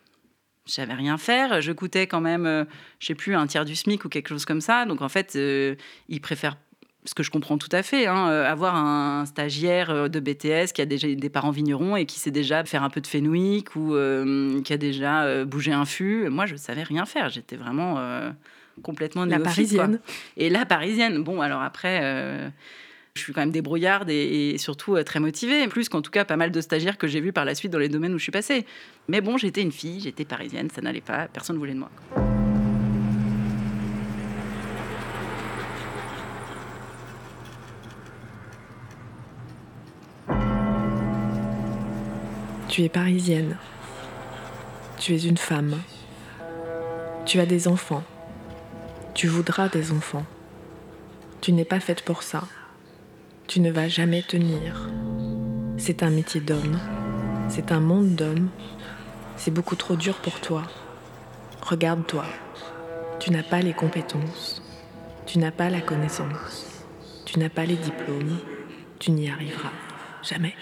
Je 0.67 0.73
savais 0.73 0.95
rien 0.95 1.19
faire. 1.19 1.61
Je 1.61 1.73
coûtais 1.73 2.07
quand 2.07 2.21
même, 2.21 2.47
euh, 2.47 2.65
je 3.01 3.09
sais 3.09 3.15
plus, 3.15 3.35
un 3.35 3.47
tiers 3.47 3.65
du 3.67 3.75
SMIC 3.77 4.05
ou 4.05 4.09
quelque 4.09 4.29
chose 4.29 4.45
comme 4.47 4.61
ça. 4.63 4.87
Donc 4.87 5.03
en 5.03 5.09
fait, 5.11 5.35
euh, 5.37 5.75
ils 6.09 6.21
préfèrent, 6.21 6.57
ce 7.05 7.15
que 7.15 7.23
je 7.23 7.31
comprends 7.31 7.59
tout 7.59 7.69
à 7.73 7.83
fait, 7.83 8.07
hein, 8.07 8.29
euh, 8.29 8.49
avoir 8.49 8.77
un 8.77 9.27
stagiaire 9.27 9.91
euh, 9.91 10.09
de 10.09 10.21
BTS 10.21 10.73
qui 10.73 10.81
a 10.81 10.87
déjà 10.87 11.13
des 11.13 11.31
parents 11.31 11.51
vignerons 11.51 11.97
et 11.97 12.07
qui 12.07 12.21
sait 12.21 12.31
déjà 12.31 12.65
faire 12.65 12.83
un 12.85 12.91
peu 12.91 13.01
de 13.01 13.07
fenouic 13.07 13.75
ou 13.75 13.95
euh, 13.95 14.63
qui 14.63 14.73
a 14.73 14.77
déjà 14.77 15.45
bougé 15.45 15.73
un 15.73 15.85
fût. 15.85 16.29
Moi, 16.29 16.47
je 16.47 16.55
savais 16.57 16.85
rien 16.85 17.05
faire. 17.05 17.29
J'étais 17.29 17.57
vraiment 17.57 17.97
euh, 17.99 18.31
complètement 18.83 19.25
La 19.25 19.39
néophyte, 19.39 19.71
quoi. 19.71 19.79
parisienne. 19.79 20.01
Et 20.37 20.49
la 20.49 20.65
parisienne. 20.65 21.25
Bon, 21.25 21.41
alors 21.41 21.63
après, 21.63 22.01
euh, 22.05 22.49
je 23.17 23.21
suis 23.21 23.33
quand 23.33 23.41
même 23.41 23.51
débrouillarde 23.51 24.09
et, 24.09 24.51
et 24.51 24.59
surtout 24.59 25.03
très 25.03 25.19
motivée. 25.19 25.67
Plus 25.67 25.89
qu'en 25.89 26.03
tout 26.03 26.13
cas, 26.13 26.25
pas 26.25 26.37
mal 26.37 26.53
de 26.53 26.61
stagiaires 26.61 26.99
que 26.99 27.09
j'ai 27.09 27.21
vus 27.21 27.33
par 27.33 27.45
la 27.45 27.57
suite 27.57 27.73
dans 27.73 27.81
les 27.81 27.89
domaines 27.89 28.15
où 28.15 28.19
je 28.19 28.23
suis 28.23 28.33
passée. 28.33 28.65
Mais 29.09 29.21
bon, 29.21 29.39
j'étais 29.39 29.63
une 29.63 29.73
fille, 29.73 30.01
j'étais 30.01 30.25
parisienne, 30.25 30.71
ça 30.71 30.81
n'allait 30.81 31.01
pas, 31.01 31.27
personne 31.27 31.57
ne 31.57 31.59
voulait 31.59 31.75
de 31.75 31.81
moi. 31.81 31.91
Tu 42.73 42.85
es 42.85 42.89
parisienne. 42.89 43.59
Tu 44.99 45.15
es 45.15 45.27
une 45.27 45.37
femme. 45.37 45.77
Tu 47.27 47.39
as 47.39 47.45
des 47.45 47.69
enfants. 47.69 48.03
Tu 49.13 49.27
voudras 49.27 49.69
des 49.69 49.93
enfants. 49.93 50.25
Tu 51.43 51.53
n'es 51.53 51.67
pas 51.67 51.81
faite 51.81 52.01
pour 52.03 52.23
ça. 52.23 52.45
Tu 53.47 53.61
ne 53.61 53.71
vas 53.71 53.89
jamais 53.89 54.23
tenir. 54.23 54.89
C'est 55.77 56.03
un 56.03 56.09
métier 56.09 56.41
d'homme. 56.41 56.79
C'est 57.51 57.73
un 57.73 57.81
monde 57.81 58.15
d'hommes. 58.15 58.49
C'est 59.37 59.51
beaucoup 59.51 59.77
trop 59.77 59.97
dur 59.97 60.15
pour 60.23 60.41
toi. 60.41 60.63
Regarde-toi. 61.61 62.25
Tu 63.21 63.33
n'as 63.33 63.43
pas 63.43 63.61
les 63.61 63.75
compétences. 63.75 64.63
Tu 65.27 65.39
n'as 65.41 65.53
pas 65.53 65.69
la 65.69 65.83
connaissance. 65.83 66.87
Tu 67.27 67.39
n'as 67.39 67.51
pas 67.51 67.67
les 67.67 67.77
diplômes. 67.77 68.39
Tu 68.99 69.11
n'y 69.11 69.29
arriveras 69.29 69.73
jamais. 70.23 70.55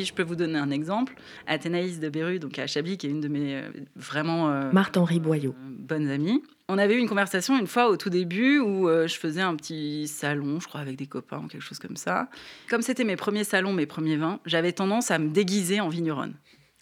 Si 0.00 0.06
je 0.06 0.14
peux 0.14 0.22
vous 0.22 0.34
donner 0.34 0.58
un 0.58 0.70
exemple, 0.70 1.12
Athénaïs 1.46 2.00
de 2.00 2.08
Beru, 2.08 2.38
donc 2.38 2.58
à 2.58 2.66
Chablis, 2.66 2.96
qui 2.96 3.06
est 3.06 3.10
une 3.10 3.20
de 3.20 3.28
mes 3.28 3.56
euh, 3.56 3.68
vraiment 3.96 4.48
euh, 4.48 4.72
Marthe-Henri 4.72 5.20
Boyau. 5.20 5.50
euh, 5.50 5.54
bonnes 5.78 6.08
amies, 6.08 6.42
on 6.70 6.78
avait 6.78 6.94
eu 6.94 6.98
une 6.98 7.08
conversation 7.08 7.58
une 7.60 7.66
fois 7.66 7.90
au 7.90 7.98
tout 7.98 8.08
début 8.08 8.60
où 8.60 8.88
euh, 8.88 9.06
je 9.06 9.16
faisais 9.16 9.42
un 9.42 9.54
petit 9.56 10.08
salon, 10.08 10.58
je 10.58 10.68
crois, 10.68 10.80
avec 10.80 10.96
des 10.96 11.04
copains 11.06 11.42
ou 11.44 11.48
quelque 11.48 11.60
chose 11.60 11.78
comme 11.78 11.96
ça. 11.96 12.30
Comme 12.70 12.80
c'était 12.80 13.04
mes 13.04 13.16
premiers 13.16 13.44
salons, 13.44 13.74
mes 13.74 13.84
premiers 13.84 14.16
vins, 14.16 14.40
j'avais 14.46 14.72
tendance 14.72 15.10
à 15.10 15.18
me 15.18 15.28
déguiser 15.28 15.82
en 15.82 15.90
vigneronne. 15.90 16.32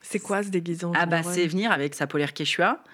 C'est 0.01 0.21
quoi 0.21 0.45
ce 0.45 0.51
déguisant 0.51 0.93
Ah 0.95 1.07
bah 1.07 1.25
c'est 1.25 1.49
venir 1.49 1.73
avec 1.73 1.97
sa 1.97 2.07
polaire 2.07 2.33
quechua 2.33 2.85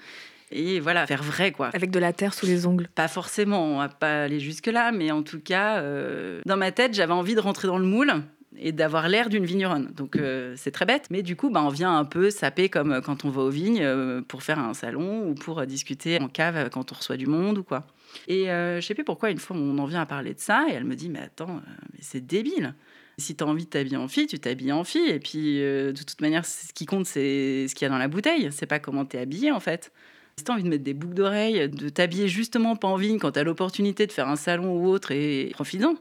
et 0.50 0.78
voilà, 0.78 1.06
faire 1.06 1.22
vrai 1.22 1.52
quoi. 1.52 1.70
Avec 1.74 1.90
de 1.90 1.98
la 1.98 2.12
terre 2.12 2.32
sous 2.32 2.46
les 2.46 2.66
ongles. 2.66 2.88
Pas 2.94 3.08
forcément, 3.08 3.64
on 3.64 3.78
va 3.78 3.88
pas 3.88 4.24
aller 4.24 4.40
jusque-là, 4.40 4.92
mais 4.92 5.10
en 5.10 5.22
tout 5.22 5.40
cas, 5.40 5.78
euh, 5.78 6.40
dans 6.46 6.56
ma 6.56 6.70
tête, 6.70 6.94
j'avais 6.94 7.12
envie 7.12 7.34
de 7.34 7.40
rentrer 7.40 7.66
dans 7.66 7.78
le 7.78 7.84
moule 7.86 8.12
et 8.58 8.72
d'avoir 8.72 9.08
l'air 9.08 9.28
d'une 9.28 9.44
vigneronne. 9.44 9.92
Donc 9.96 10.16
euh, 10.16 10.54
c'est 10.56 10.70
très 10.70 10.86
bête, 10.86 11.08
mais 11.10 11.22
du 11.22 11.36
coup, 11.36 11.50
bah, 11.50 11.62
on 11.62 11.68
vient 11.68 11.96
un 11.96 12.04
peu 12.04 12.30
saper 12.30 12.68
comme 12.68 12.92
euh, 12.92 13.00
quand 13.00 13.24
on 13.24 13.30
va 13.30 13.42
aux 13.42 13.50
vignes 13.50 13.82
euh, 13.82 14.22
pour 14.22 14.42
faire 14.42 14.58
un 14.58 14.74
salon 14.74 15.28
ou 15.28 15.34
pour 15.34 15.64
discuter 15.66 16.20
en 16.20 16.28
cave 16.28 16.70
quand 16.70 16.92
on 16.92 16.94
reçoit 16.94 17.16
du 17.16 17.26
monde 17.26 17.58
ou 17.58 17.64
quoi. 17.64 17.86
Et 18.28 18.50
euh, 18.50 18.80
je 18.80 18.86
sais 18.86 18.94
plus 18.94 19.04
pourquoi, 19.04 19.30
une 19.30 19.38
fois, 19.38 19.56
on 19.56 19.78
en 19.78 19.86
vient 19.86 20.00
à 20.00 20.06
parler 20.06 20.34
de 20.34 20.40
ça 20.40 20.66
et 20.70 20.74
elle 20.74 20.84
me 20.84 20.94
dit, 20.94 21.08
mais 21.08 21.20
attends, 21.20 21.60
c'est 22.00 22.24
débile. 22.24 22.74
Si 23.18 23.36
tu 23.36 23.44
as 23.44 23.46
envie 23.46 23.64
de 23.64 23.70
t'habiller 23.70 23.96
en 23.96 24.08
fille, 24.08 24.26
tu 24.26 24.38
t'habilles 24.38 24.72
en 24.72 24.84
fille. 24.84 25.08
Et 25.08 25.20
puis, 25.20 25.58
de 25.58 26.02
toute 26.04 26.20
manière, 26.20 26.44
ce 26.44 26.72
qui 26.72 26.84
compte, 26.84 27.06
c'est 27.06 27.66
ce 27.68 27.74
qu'il 27.74 27.84
y 27.84 27.88
a 27.88 27.88
dans 27.88 27.98
la 27.98 28.08
bouteille. 28.08 28.48
C'est 28.50 28.66
pas 28.66 28.80
comment 28.80 29.04
tu 29.04 29.16
es 29.16 29.20
habillé, 29.20 29.52
en 29.52 29.60
fait. 29.60 29.92
Si 30.36 30.44
t'as 30.44 30.52
envie 30.52 30.64
de 30.64 30.68
mettre 30.68 30.82
des 30.82 30.94
boucles 30.94 31.14
d'oreilles, 31.14 31.68
de 31.68 31.88
t'habiller 31.88 32.26
justement 32.26 32.74
pas 32.74 32.88
en 32.88 32.96
vigne 32.96 33.18
quand 33.18 33.32
t'as 33.32 33.44
l'opportunité 33.44 34.06
de 34.06 34.12
faire 34.12 34.28
un 34.28 34.36
salon 34.36 34.76
ou 34.76 34.88
autre, 34.88 35.12
et 35.12 35.50
profites-en. 35.54 35.94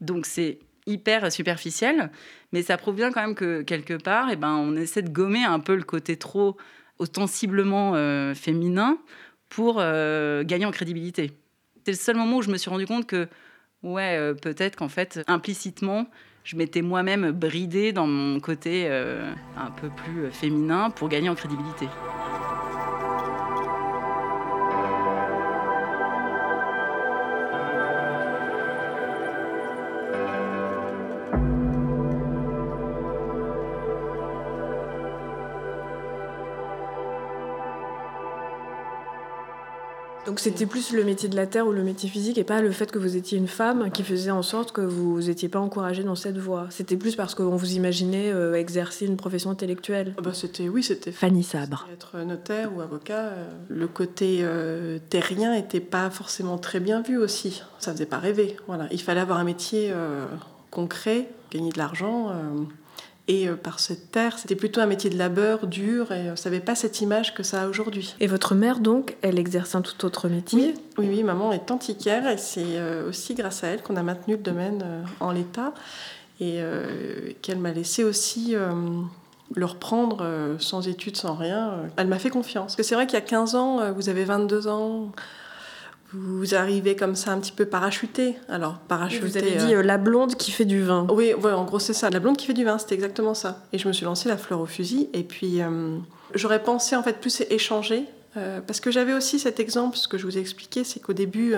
Donc 0.00 0.26
c'est 0.26 0.58
hyper 0.88 1.30
superficiel, 1.30 2.10
mais 2.52 2.62
ça 2.62 2.76
prouve 2.76 2.96
bien 2.96 3.12
quand 3.12 3.20
même 3.20 3.34
que 3.34 3.62
quelque 3.62 3.94
part, 3.94 4.28
eh 4.30 4.36
ben, 4.36 4.54
on 4.54 4.76
essaie 4.76 5.02
de 5.02 5.10
gommer 5.10 5.44
un 5.44 5.60
peu 5.60 5.76
le 5.76 5.84
côté 5.84 6.16
trop 6.16 6.56
ostensiblement 6.98 7.92
euh, 7.94 8.34
féminin 8.34 8.98
pour 9.48 9.76
euh, 9.78 10.42
gagner 10.44 10.66
en 10.66 10.70
crédibilité. 10.70 11.32
C'est 11.84 11.92
le 11.92 11.98
seul 11.98 12.16
moment 12.16 12.38
où 12.38 12.42
je 12.42 12.50
me 12.50 12.56
suis 12.56 12.70
rendu 12.70 12.86
compte 12.86 13.06
que, 13.06 13.28
ouais, 13.82 14.16
euh, 14.18 14.34
peut-être 14.34 14.76
qu'en 14.76 14.88
fait, 14.88 15.20
implicitement, 15.26 16.06
je 16.44 16.56
m'étais 16.56 16.82
moi-même 16.82 17.30
bridée 17.30 17.92
dans 17.92 18.06
mon 18.06 18.40
côté 18.40 18.88
un 18.88 19.70
peu 19.70 19.90
plus 19.90 20.30
féminin 20.30 20.88
pour 20.88 21.10
gagner 21.10 21.28
en 21.28 21.34
crédibilité. 21.34 21.86
Donc 40.28 40.40
c'était 40.40 40.66
plus 40.66 40.92
le 40.92 41.04
métier 41.04 41.30
de 41.30 41.36
la 41.36 41.46
terre 41.46 41.66
ou 41.66 41.72
le 41.72 41.82
métier 41.82 42.06
physique 42.06 42.36
et 42.36 42.44
pas 42.44 42.60
le 42.60 42.70
fait 42.70 42.92
que 42.92 42.98
vous 42.98 43.16
étiez 43.16 43.38
une 43.38 43.48
femme 43.48 43.90
qui 43.90 44.02
faisait 44.02 44.30
en 44.30 44.42
sorte 44.42 44.72
que 44.72 44.82
vous 44.82 45.22
n'étiez 45.22 45.48
pas 45.48 45.58
encouragée 45.58 46.02
dans 46.02 46.16
cette 46.16 46.36
voie. 46.36 46.66
C'était 46.68 46.98
plus 46.98 47.16
parce 47.16 47.34
qu'on 47.34 47.56
vous 47.56 47.72
imaginait 47.72 48.30
euh, 48.30 48.52
exercer 48.52 49.06
une 49.06 49.16
profession 49.16 49.48
intellectuelle. 49.48 50.14
Ah 50.18 50.20
bah 50.20 50.34
c'était 50.34 50.68
oui, 50.68 50.82
c'était 50.82 51.12
Fanny 51.12 51.42
Sabre. 51.42 51.88
Être 51.94 52.18
notaire 52.18 52.76
ou 52.76 52.82
avocat, 52.82 53.20
euh, 53.20 53.48
le 53.70 53.88
côté 53.88 54.40
euh, 54.42 54.98
terrien 55.08 55.54
n'était 55.54 55.80
pas 55.80 56.10
forcément 56.10 56.58
très 56.58 56.80
bien 56.80 57.00
vu 57.00 57.16
aussi. 57.16 57.62
Ça 57.78 57.92
faisait 57.92 58.04
pas 58.04 58.18
rêver. 58.18 58.58
Voilà, 58.66 58.86
il 58.90 59.00
fallait 59.00 59.22
avoir 59.22 59.38
un 59.38 59.44
métier 59.44 59.94
concret, 60.70 61.30
gagner 61.50 61.70
de 61.70 61.78
l'argent. 61.78 62.34
Et 63.28 63.46
euh, 63.46 63.56
par 63.56 63.78
cette 63.78 64.10
terre, 64.10 64.38
c'était 64.38 64.56
plutôt 64.56 64.80
un 64.80 64.86
métier 64.86 65.10
de 65.10 65.18
labeur 65.18 65.66
dur 65.66 66.10
et 66.12 66.34
ça 66.34 66.48
n'avait 66.48 66.62
pas 66.62 66.74
cette 66.74 67.02
image 67.02 67.34
que 67.34 67.42
ça 67.42 67.62
a 67.62 67.68
aujourd'hui. 67.68 68.14
Et 68.20 68.26
votre 68.26 68.54
mère, 68.54 68.80
donc, 68.80 69.16
elle 69.20 69.38
exerce 69.38 69.74
un 69.74 69.82
tout 69.82 70.04
autre 70.06 70.28
métier? 70.28 70.74
Oui, 70.96 71.06
oui, 71.08 71.22
maman 71.22 71.52
est 71.52 71.70
antiquaire 71.70 72.26
et 72.26 72.38
c'est 72.38 72.62
euh, 72.64 73.08
aussi 73.08 73.34
grâce 73.34 73.62
à 73.62 73.68
elle 73.68 73.82
qu'on 73.82 73.96
a 73.96 74.02
maintenu 74.02 74.36
le 74.36 74.42
domaine 74.42 74.82
euh, 74.82 75.02
en 75.20 75.30
l'état 75.30 75.74
et 76.40 76.60
qu'elle 77.42 77.58
m'a 77.58 77.72
laissé 77.72 78.04
aussi 78.04 78.54
le 78.54 79.64
reprendre 79.64 80.54
sans 80.60 80.86
études, 80.86 81.16
sans 81.16 81.34
rien. 81.34 81.90
Elle 81.96 82.06
m'a 82.06 82.20
fait 82.20 82.30
confiance. 82.30 82.66
Parce 82.66 82.76
que 82.76 82.84
c'est 82.84 82.94
vrai 82.94 83.08
qu'il 83.08 83.14
y 83.14 83.22
a 83.22 83.24
15 83.24 83.56
ans, 83.56 83.92
vous 83.92 84.08
avez 84.08 84.22
22 84.22 84.68
ans, 84.68 85.10
vous 86.12 86.54
arrivez 86.54 86.96
comme 86.96 87.14
ça 87.14 87.32
un 87.32 87.38
petit 87.38 87.52
peu 87.52 87.66
parachuté. 87.66 88.36
Alors, 88.48 88.78
parachuté. 88.78 89.26
Vous 89.26 89.36
avez 89.36 89.56
dit 89.56 89.74
euh, 89.74 89.82
la 89.82 89.98
blonde 89.98 90.36
qui 90.36 90.50
fait 90.50 90.64
du 90.64 90.82
vin. 90.82 91.06
Oui, 91.10 91.34
ouais, 91.34 91.52
en 91.52 91.64
gros, 91.64 91.78
c'est 91.78 91.92
ça. 91.92 92.08
La 92.08 92.18
blonde 92.18 92.36
qui 92.36 92.46
fait 92.46 92.54
du 92.54 92.64
vin, 92.64 92.78
c'était 92.78 92.94
exactement 92.94 93.34
ça. 93.34 93.64
Et 93.72 93.78
je 93.78 93.86
me 93.86 93.92
suis 93.92 94.06
lancée 94.06 94.28
la 94.28 94.38
fleur 94.38 94.60
au 94.60 94.66
fusil. 94.66 95.10
Et 95.12 95.22
puis, 95.22 95.60
euh, 95.60 95.98
j'aurais 96.34 96.62
pensé 96.62 96.96
en 96.96 97.02
fait 97.02 97.20
plus 97.20 97.42
échanger. 97.50 98.04
Euh, 98.36 98.60
parce 98.60 98.80
que 98.80 98.90
j'avais 98.90 99.12
aussi 99.12 99.38
cet 99.38 99.60
exemple, 99.60 99.96
ce 99.96 100.08
que 100.08 100.16
je 100.16 100.24
vous 100.24 100.38
ai 100.38 100.40
expliqué, 100.40 100.82
c'est 100.82 101.00
qu'au 101.00 101.12
début, 101.12 101.54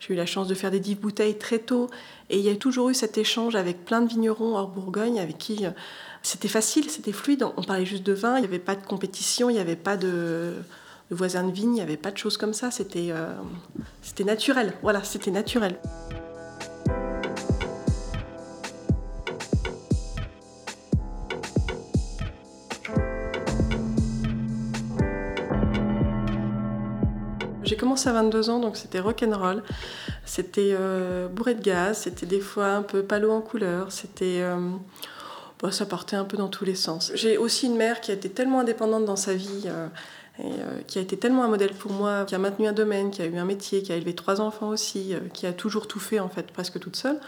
j'ai 0.00 0.12
eu 0.12 0.16
la 0.16 0.26
chance 0.26 0.46
de 0.46 0.54
faire 0.54 0.70
des 0.70 0.80
10 0.80 0.96
bouteilles 0.96 1.38
très 1.38 1.58
tôt. 1.58 1.88
Et 2.28 2.38
il 2.38 2.44
y 2.44 2.50
a 2.50 2.56
toujours 2.56 2.90
eu 2.90 2.94
cet 2.94 3.16
échange 3.16 3.54
avec 3.54 3.84
plein 3.86 4.02
de 4.02 4.08
vignerons 4.08 4.56
hors 4.56 4.68
Bourgogne 4.68 5.20
avec 5.20 5.38
qui 5.38 5.64
c'était 6.22 6.48
facile, 6.48 6.90
c'était 6.90 7.12
fluide. 7.12 7.44
On 7.56 7.62
parlait 7.62 7.86
juste 7.86 8.02
de 8.02 8.12
vin, 8.12 8.36
il 8.36 8.40
n'y 8.40 8.46
avait 8.46 8.58
pas 8.58 8.74
de 8.74 8.84
compétition, 8.84 9.48
il 9.48 9.54
n'y 9.54 9.60
avait 9.60 9.76
pas 9.76 9.96
de 9.96 10.54
le 11.08 11.16
voisin 11.16 11.44
de 11.44 11.52
vigne, 11.52 11.70
il 11.70 11.74
n'y 11.74 11.80
avait 11.80 11.96
pas 11.96 12.10
de 12.10 12.18
choses 12.18 12.36
comme 12.36 12.52
ça, 12.52 12.70
c'était 12.70 13.08
euh, 13.10 13.32
c'était 14.02 14.24
naturel. 14.24 14.72
Voilà, 14.82 15.04
c'était 15.04 15.30
naturel. 15.30 15.78
J'ai 27.62 27.76
commencé 27.76 28.08
à 28.08 28.12
22 28.12 28.50
ans, 28.50 28.60
donc 28.60 28.76
c'était 28.76 29.00
rock'n'roll. 29.00 29.62
C'était 30.24 30.70
euh, 30.72 31.28
bourré 31.28 31.54
de 31.54 31.62
gaz, 31.62 31.98
c'était 31.98 32.26
des 32.26 32.40
fois 32.40 32.68
un 32.68 32.82
peu 32.82 33.02
palo 33.02 33.30
en 33.30 33.40
couleur, 33.40 33.92
c'était... 33.92 34.40
Euh, 34.40 34.58
ça 35.70 35.86
partait 35.86 36.16
un 36.16 36.24
peu 36.24 36.36
dans 36.36 36.48
tous 36.48 36.64
les 36.64 36.74
sens. 36.76 37.10
J'ai 37.14 37.38
aussi 37.38 37.66
une 37.66 37.76
mère 37.76 38.00
qui 38.00 38.12
a 38.12 38.14
été 38.14 38.28
tellement 38.30 38.60
indépendante 38.60 39.04
dans 39.04 39.16
sa 39.16 39.34
vie 39.34 39.68
euh, 40.40 40.80
qui 40.86 40.98
a 40.98 41.00
été 41.00 41.16
tellement 41.16 41.44
un 41.44 41.48
modèle 41.48 41.72
pour 41.72 41.92
moi, 41.92 42.24
qui 42.26 42.34
a 42.34 42.38
maintenu 42.38 42.66
un 42.66 42.72
domaine, 42.72 43.10
qui 43.10 43.22
a 43.22 43.26
eu 43.26 43.36
un 43.36 43.46
métier, 43.46 43.82
qui 43.82 43.92
a 43.92 43.96
élevé 43.96 44.14
trois 44.14 44.40
enfants 44.40 44.68
aussi, 44.68 45.14
euh, 45.14 45.20
qui 45.32 45.46
a 45.46 45.52
toujours 45.52 45.88
tout 45.88 45.98
fait 45.98 46.20
en 46.20 46.28
fait 46.28 46.52
presque 46.52 46.78
toute 46.78 46.96
seule, 46.96 47.18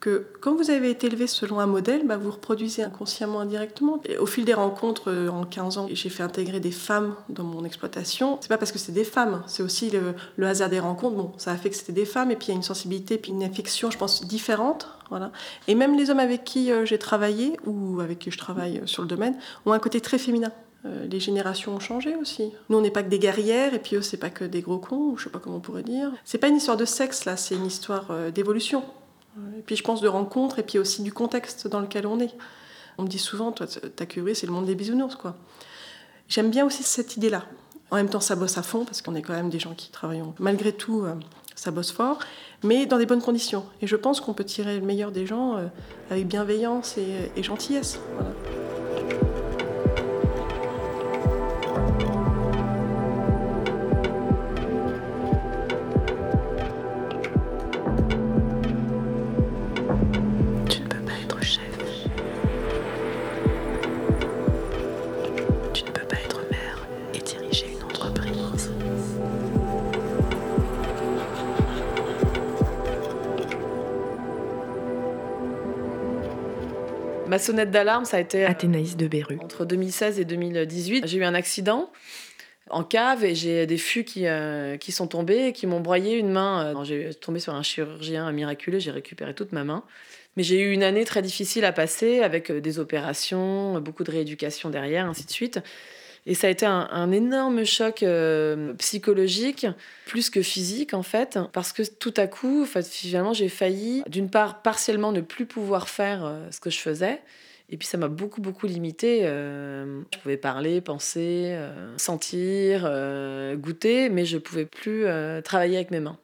que 0.00 0.26
quand 0.40 0.56
vous 0.56 0.70
avez 0.70 0.90
été 0.90 1.06
élevé 1.06 1.28
selon 1.28 1.60
un 1.60 1.66
modèle, 1.66 2.04
bah, 2.06 2.16
vous 2.16 2.32
reproduisez 2.32 2.82
inconsciemment 2.82 3.38
indirectement. 3.40 4.02
Au 4.18 4.26
fil 4.26 4.44
des 4.44 4.54
rencontres, 4.54 5.12
euh, 5.12 5.28
en 5.28 5.44
15 5.44 5.78
ans, 5.78 5.88
j'ai 5.92 6.08
fait 6.08 6.24
intégrer 6.24 6.58
des 6.58 6.72
femmes 6.72 7.14
dans 7.28 7.44
mon 7.44 7.64
exploitation. 7.64 8.38
C'est 8.40 8.48
pas 8.48 8.58
parce 8.58 8.72
que 8.72 8.78
c'est 8.78 8.92
des 8.92 9.04
femmes, 9.04 9.44
c'est 9.46 9.62
aussi 9.62 9.92
le, 10.36 10.46
hasard 10.46 10.70
des 10.70 10.80
rencontres. 10.80 11.16
Bon, 11.16 11.32
ça 11.36 11.52
a 11.52 11.56
fait 11.56 11.70
que 11.70 11.76
c'était 11.76 11.92
des 11.92 12.06
femmes, 12.06 12.32
et 12.32 12.36
puis 12.36 12.48
il 12.48 12.50
y 12.50 12.54
a 12.54 12.56
une 12.56 12.64
sensibilité, 12.64 13.16
puis 13.16 13.30
une 13.30 13.44
affection, 13.44 13.92
je 13.92 13.98
pense, 13.98 14.26
différente. 14.26 14.88
Voilà. 15.08 15.30
Et 15.68 15.76
même 15.76 15.96
les 15.96 16.10
hommes 16.10 16.18
avec 16.18 16.42
qui 16.42 16.70
j'ai 16.84 16.98
travaillé, 16.98 17.56
ou 17.66 18.00
avec 18.00 18.18
qui 18.18 18.30
je 18.30 18.38
travaille 18.38 18.82
sur 18.86 19.02
le 19.02 19.08
domaine, 19.08 19.36
ont 19.66 19.72
un 19.72 19.78
côté 19.78 20.00
très 20.00 20.18
féminin. 20.18 20.52
Euh, 20.86 21.06
les 21.06 21.20
générations 21.20 21.74
ont 21.74 21.80
changé 21.80 22.16
aussi. 22.16 22.52
Nous, 22.68 22.78
on 22.78 22.80
n'est 22.80 22.90
pas 22.90 23.02
que 23.02 23.08
des 23.08 23.18
guerrières, 23.18 23.74
et 23.74 23.78
puis 23.78 23.96
eux, 23.96 24.02
c'est 24.02 24.16
pas 24.16 24.30
que 24.30 24.44
des 24.44 24.62
gros 24.62 24.78
cons, 24.78 25.16
je 25.16 25.24
sais 25.24 25.30
pas 25.30 25.38
comment 25.38 25.56
on 25.56 25.60
pourrait 25.60 25.82
dire. 25.82 26.10
C'est 26.24 26.38
pas 26.38 26.48
une 26.48 26.56
histoire 26.56 26.76
de 26.76 26.86
sexe, 26.86 27.26
là, 27.26 27.36
c'est 27.36 27.54
une 27.54 27.66
histoire 27.66 28.10
euh, 28.10 28.30
d'évolution. 28.30 28.82
Et 29.58 29.62
puis, 29.62 29.76
je 29.76 29.82
pense 29.82 30.00
de 30.00 30.08
rencontre, 30.08 30.58
et 30.58 30.62
puis 30.62 30.78
aussi 30.78 31.02
du 31.02 31.12
contexte 31.12 31.68
dans 31.68 31.80
lequel 31.80 32.06
on 32.06 32.18
est. 32.18 32.34
On 32.98 33.02
me 33.02 33.08
dit 33.08 33.18
souvent, 33.18 33.52
toi, 33.52 33.66
ta 33.66 34.06
curée, 34.06 34.34
c'est 34.34 34.46
le 34.46 34.52
monde 34.52 34.66
des 34.66 34.74
bisounours, 34.74 35.16
quoi. 35.16 35.36
J'aime 36.28 36.50
bien 36.50 36.64
aussi 36.64 36.82
cette 36.82 37.16
idée-là. 37.16 37.44
En 37.90 37.96
même 37.96 38.08
temps, 38.08 38.20
ça 38.20 38.36
bosse 38.36 38.56
à 38.56 38.62
fond, 38.62 38.84
parce 38.84 39.02
qu'on 39.02 39.14
est 39.14 39.22
quand 39.22 39.34
même 39.34 39.50
des 39.50 39.58
gens 39.58 39.74
qui 39.74 39.90
travaillent. 39.90 40.22
Malgré 40.38 40.72
tout, 40.72 41.04
euh, 41.04 41.14
ça 41.54 41.70
bosse 41.70 41.92
fort, 41.92 42.18
mais 42.62 42.86
dans 42.86 42.98
des 42.98 43.06
bonnes 43.06 43.22
conditions. 43.22 43.64
Et 43.82 43.86
je 43.86 43.96
pense 43.96 44.20
qu'on 44.20 44.32
peut 44.32 44.44
tirer 44.44 44.78
le 44.78 44.86
meilleur 44.86 45.12
des 45.12 45.26
gens 45.26 45.58
avec 46.10 46.26
bienveillance 46.26 46.96
et, 46.96 47.42
gentillesse. 47.42 47.98
Sonnette 77.40 77.70
d'alarme, 77.70 78.04
ça 78.04 78.18
a 78.18 78.20
été. 78.20 78.44
Euh, 78.44 78.48
Athénaïs 78.48 78.96
de 78.96 79.08
Beru. 79.08 79.38
Entre 79.42 79.64
2016 79.64 80.20
et 80.20 80.24
2018, 80.24 81.06
j'ai 81.06 81.18
eu 81.18 81.24
un 81.24 81.34
accident 81.34 81.90
en 82.68 82.84
cave 82.84 83.24
et 83.24 83.34
j'ai 83.34 83.66
des 83.66 83.78
fûts 83.78 84.04
qui, 84.04 84.26
euh, 84.26 84.76
qui 84.76 84.92
sont 84.92 85.08
tombés 85.08 85.46
et 85.46 85.52
qui 85.52 85.66
m'ont 85.66 85.80
broyé 85.80 86.16
une 86.16 86.30
main. 86.30 86.74
Euh, 86.74 86.84
j'ai 86.84 87.14
tombé 87.14 87.40
sur 87.40 87.54
un 87.54 87.62
chirurgien 87.62 88.30
miraculeux, 88.32 88.78
j'ai 88.78 88.90
récupéré 88.90 89.34
toute 89.34 89.52
ma 89.52 89.64
main. 89.64 89.84
Mais 90.36 90.44
j'ai 90.44 90.60
eu 90.60 90.70
une 90.70 90.84
année 90.84 91.04
très 91.04 91.22
difficile 91.22 91.64
à 91.64 91.72
passer 91.72 92.20
avec 92.20 92.52
des 92.52 92.78
opérations, 92.78 93.80
beaucoup 93.80 94.04
de 94.04 94.12
rééducation 94.12 94.70
derrière, 94.70 95.06
ainsi 95.06 95.26
de 95.26 95.30
suite. 95.30 95.60
Et 96.26 96.34
ça 96.34 96.48
a 96.48 96.50
été 96.50 96.66
un, 96.66 97.12
énorme 97.12 97.64
choc 97.64 98.02
euh, 98.02 98.74
psychologique, 98.74 99.66
plus 100.06 100.28
que 100.30 100.42
physique 100.42 100.92
en 100.92 101.02
fait, 101.02 101.38
parce 101.52 101.72
que 101.72 101.82
tout 101.82 102.14
à 102.16 102.26
coup, 102.26 102.66
finalement, 102.66 103.32
j'ai 103.32 103.48
failli, 103.48 104.02
d'une 104.08 104.28
part, 104.28 104.62
partiellement 104.62 105.12
ne 105.12 105.22
plus 105.22 105.46
pouvoir 105.46 105.88
faire 105.88 106.24
euh, 106.24 106.46
ce 106.50 106.60
que 106.60 106.70
je 106.70 106.78
faisais. 106.78 107.20
Et 107.72 107.76
puis 107.76 107.86
ça 107.86 107.98
m'a 107.98 108.08
beaucoup, 108.08 108.40
beaucoup 108.40 108.66
limité. 108.66 109.20
Euh, 109.22 110.02
je 110.12 110.18
pouvais 110.18 110.36
parler, 110.36 110.80
penser, 110.80 111.56
sentir, 111.96 112.82
goûter, 113.56 114.08
mais 114.08 114.24
je 114.24 114.38
pouvais 114.38 114.66
plus 114.66 115.04
travailler 115.44 115.76
avec 115.76 115.92
mes 115.92 116.00
mains. 116.00 116.18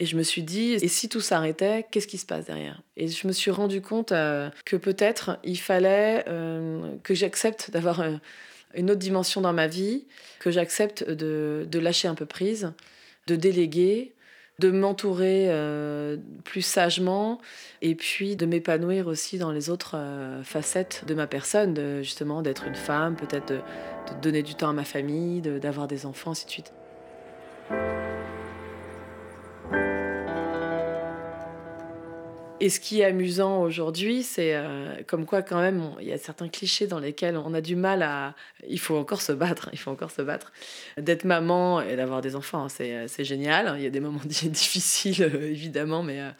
Et 0.00 0.06
je 0.06 0.16
me 0.16 0.24
suis 0.24 0.42
dit, 0.42 0.72
et 0.72 0.88
si 0.88 1.08
tout 1.08 1.20
s'arrêtait, 1.20 1.86
qu'est-ce 1.88 2.08
qui 2.08 2.18
se 2.18 2.26
passe 2.26 2.46
derrière? 2.46 2.82
Et 2.96 3.06
je 3.06 3.28
me 3.28 3.32
suis 3.32 3.52
rendu 3.52 3.80
compte 3.80 4.08
que 4.08 4.76
peut-être 4.76 5.38
il 5.44 5.58
fallait 5.58 6.24
que 7.04 7.14
j'accepte 7.14 7.70
d'avoir 7.70 8.02
une 8.74 8.90
autre 8.90 9.00
dimension 9.00 9.40
dans 9.40 9.52
ma 9.52 9.66
vie, 9.66 10.04
que 10.38 10.50
j'accepte 10.50 11.08
de, 11.08 11.78
lâcher 11.78 12.08
un 12.08 12.14
peu 12.14 12.26
prise, 12.26 12.72
de 13.26 13.36
déléguer, 13.36 14.12
de 14.58 14.70
m'entourer 14.70 15.46
euh, 15.48 16.16
plus 16.44 16.62
sagement 16.62 17.40
et 17.80 17.94
puis 17.94 18.36
de 18.36 18.46
m'épanouir 18.46 19.06
aussi 19.06 19.38
dans 19.38 19.50
les 19.50 19.70
autres 19.70 19.96
euh, 19.96 20.42
facettes 20.42 21.04
de 21.06 21.14
ma 21.14 21.26
personne, 21.26 21.74
de, 21.74 22.02
justement 22.02 22.42
d'être 22.42 22.66
une 22.66 22.74
femme, 22.74 23.16
peut-être 23.16 23.48
de, 23.48 23.56
de, 23.56 24.20
donner 24.20 24.42
du 24.42 24.54
temps 24.54 24.70
à 24.70 24.74
ma 24.74 24.84
famille, 24.84 25.40
d'avoir 25.40 25.88
des 25.88 26.06
enfants, 26.06 26.32
ainsi 26.32 26.46
de 26.46 26.50
suite. 26.50 26.72
Et 32.62 32.68
ce 32.68 32.78
qui 32.78 33.00
est 33.00 33.04
amusant 33.04 33.60
aujourd'hui, 33.60 34.22
c'est 34.22 34.54
euh, 34.54 34.94
comme 35.08 35.26
quoi 35.26 35.42
quand 35.42 35.60
même, 35.60 35.82
il 36.00 36.06
y 36.06 36.12
a 36.12 36.16
certains 36.16 36.48
clichés 36.48 36.86
dans 36.86 37.00
lesquels 37.00 37.36
on 37.36 37.54
a 37.54 37.60
du 37.60 37.74
mal 37.74 38.04
à... 38.04 38.36
Il 38.68 38.78
faut 38.78 38.96
encore 38.96 39.20
se 39.20 39.32
battre, 39.32 39.68
il 39.72 39.80
faut 39.80 39.90
encore 39.90 40.12
se 40.12 40.22
battre. 40.22 40.52
D'être 40.96 41.24
maman 41.24 41.80
et 41.80 41.96
d'avoir 41.96 42.20
des 42.20 42.36
enfants, 42.36 42.68
c'est 42.68 43.24
génial. 43.24 43.74
Il 43.78 43.82
y 43.82 43.86
a 43.86 43.90
des 43.90 43.98
moments 43.98 44.20
difficiles, 44.24 45.24
euh, 45.24 45.50
évidemment, 45.50 46.04
mais, 46.04 46.20
euh, 46.20 46.30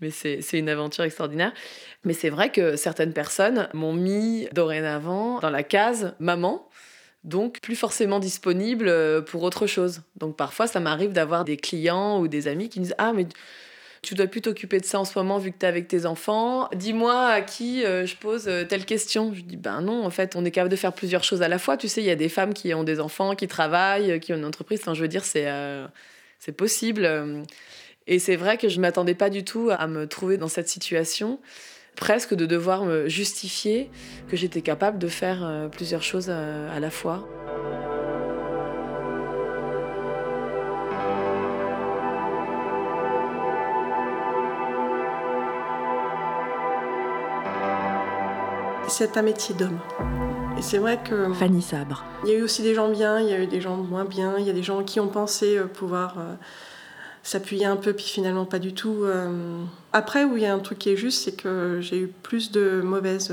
mais 0.00 0.10
c'est 0.10 0.58
une 0.58 0.68
aventure 0.68 1.04
extraordinaire. 1.04 1.52
Mais 2.02 2.12
c'est 2.12 2.30
vrai 2.30 2.50
que 2.50 2.74
certaines 2.74 3.12
personnes 3.12 3.68
m'ont 3.72 3.94
mis 3.94 4.48
dorénavant 4.52 5.38
dans 5.38 5.50
la 5.50 5.62
case 5.62 6.16
maman, 6.18 6.68
donc 7.22 7.60
plus 7.60 7.76
forcément 7.76 8.18
disponible 8.18 9.24
pour 9.26 9.44
autre 9.44 9.68
chose. 9.68 10.02
Donc 10.16 10.36
parfois, 10.36 10.66
ça 10.66 10.80
m'arrive 10.80 11.12
d'avoir 11.12 11.44
des 11.44 11.56
clients 11.56 12.18
ou 12.18 12.26
des 12.26 12.48
amis 12.48 12.68
qui 12.68 12.80
me 12.80 12.86
disent 12.86 12.96
Ah, 12.98 13.12
mais 13.12 13.28
tu 14.02 14.14
dois 14.14 14.26
plus 14.26 14.40
t'occuper 14.40 14.78
de 14.80 14.84
ça 14.84 15.00
en 15.00 15.04
ce 15.04 15.18
moment 15.18 15.38
vu 15.38 15.50
que 15.50 15.58
tu 15.58 15.64
es 15.64 15.68
avec 15.68 15.88
tes 15.88 16.06
enfants. 16.06 16.68
Dis-moi 16.74 17.26
à 17.26 17.40
qui 17.40 17.84
euh, 17.84 18.06
je 18.06 18.16
pose 18.16 18.48
euh, 18.48 18.64
telle 18.64 18.84
question. 18.84 19.32
Je 19.34 19.42
dis 19.42 19.56
ben 19.56 19.80
non, 19.80 20.04
en 20.04 20.10
fait, 20.10 20.36
on 20.36 20.44
est 20.44 20.50
capable 20.50 20.70
de 20.70 20.76
faire 20.76 20.92
plusieurs 20.92 21.24
choses 21.24 21.42
à 21.42 21.48
la 21.48 21.58
fois. 21.58 21.76
Tu 21.76 21.88
sais, 21.88 22.00
il 22.00 22.06
y 22.06 22.10
a 22.10 22.16
des 22.16 22.28
femmes 22.28 22.54
qui 22.54 22.72
ont 22.74 22.84
des 22.84 23.00
enfants, 23.00 23.34
qui 23.34 23.48
travaillent, 23.48 24.12
euh, 24.12 24.18
qui 24.18 24.32
ont 24.32 24.36
une 24.36 24.44
entreprise. 24.44 24.80
Enfin, 24.80 24.94
je 24.94 25.02
veux 25.02 25.08
dire, 25.08 25.24
c'est 25.24 25.48
c'est 26.38 26.52
possible. 26.52 27.08
Et 28.06 28.18
c'est 28.18 28.36
vrai 28.36 28.56
que 28.56 28.68
je 28.68 28.80
m'attendais 28.80 29.14
pas 29.14 29.30
du 29.30 29.44
tout 29.44 29.70
à 29.76 29.86
me 29.86 30.06
trouver 30.06 30.36
dans 30.36 30.48
cette 30.48 30.68
situation, 30.68 31.40
presque 31.96 32.34
de 32.34 32.46
devoir 32.46 32.84
me 32.84 33.08
justifier 33.08 33.90
que 34.28 34.36
j'étais 34.36 34.62
capable 34.62 34.98
de 34.98 35.08
faire 35.08 35.68
plusieurs 35.72 36.02
choses 36.02 36.30
à 36.30 36.78
la 36.78 36.90
fois. 36.90 37.26
C'est 48.88 49.16
un 49.16 49.22
métier 49.22 49.54
d'homme. 49.54 49.78
Et 50.58 50.62
c'est 50.62 50.78
vrai 50.78 50.98
que. 51.02 51.32
Fanny 51.34 51.62
Sabre. 51.62 52.04
Il 52.24 52.30
y 52.30 52.32
a 52.32 52.38
eu 52.38 52.42
aussi 52.42 52.62
des 52.62 52.74
gens 52.74 52.88
bien, 52.88 53.20
il 53.20 53.28
y 53.28 53.32
a 53.32 53.40
eu 53.40 53.46
des 53.46 53.60
gens 53.60 53.76
moins 53.76 54.04
bien, 54.04 54.36
il 54.38 54.46
y 54.46 54.50
a 54.50 54.52
des 54.52 54.62
gens 54.62 54.82
qui 54.82 54.98
ont 54.98 55.08
pensé 55.08 55.56
euh, 55.56 55.66
pouvoir 55.66 56.16
euh, 56.18 56.34
s'appuyer 57.22 57.66
un 57.66 57.76
peu, 57.76 57.92
puis 57.92 58.06
finalement 58.06 58.44
pas 58.44 58.58
du 58.58 58.72
tout. 58.72 59.04
Euh. 59.04 59.62
Après, 59.92 60.24
où 60.24 60.36
il 60.36 60.42
y 60.42 60.46
a 60.46 60.52
un 60.52 60.58
truc 60.58 60.78
qui 60.78 60.90
est 60.90 60.96
juste, 60.96 61.24
c'est 61.24 61.36
que 61.36 61.78
j'ai 61.80 61.98
eu 61.98 62.06
plus 62.08 62.50
de 62.50 62.80
mauvaises, 62.82 63.32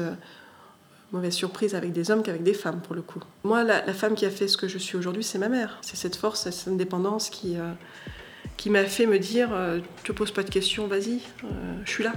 mauvaises 1.12 1.34
surprises 1.34 1.74
avec 1.74 1.94
des 1.94 2.12
hommes 2.12 2.22
qu'avec 2.22 2.44
des 2.44 2.54
femmes, 2.54 2.82
pour 2.82 2.96
le 2.96 3.02
coup. 3.02 3.22
Moi, 3.44 3.64
la, 3.64 3.82
femme 3.94 4.16
qui 4.16 4.26
a 4.26 4.30
fait 4.30 4.48
ce 4.48 4.58
que 4.58 4.68
je 4.68 4.78
suis 4.78 4.98
aujourd'hui, 4.98 5.24
c'est 5.24 5.40
ma 5.40 5.50
mère. 5.50 5.78
C'est 5.82 5.96
cette 5.96 6.16
force, 6.16 6.50
cette 6.50 6.68
indépendance 6.68 7.30
qui, 7.30 7.58
qui 8.58 8.70
m'a 8.70 8.84
fait 8.84 9.08
me 9.08 9.20
dire 9.20 9.50
ne 9.50 9.80
te 10.04 10.12
pose 10.12 10.32
pas 10.32 10.44
de 10.44 10.50
questions, 10.50 10.88
vas-y, 10.88 11.22
je 11.86 11.90
suis 11.90 12.04
là. 12.04 12.14